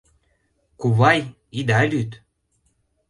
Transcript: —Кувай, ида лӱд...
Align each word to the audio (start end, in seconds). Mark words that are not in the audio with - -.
—Кувай, 0.79 1.19
ида 1.59 1.81
лӱд... 1.89 2.11